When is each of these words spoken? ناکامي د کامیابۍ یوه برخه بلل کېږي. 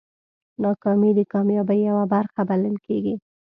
ناکامي 0.63 1.11
د 1.15 1.19
کامیابۍ 1.33 1.79
یوه 1.89 2.03
برخه 2.13 2.41
بلل 2.49 2.75
کېږي. 2.85 3.15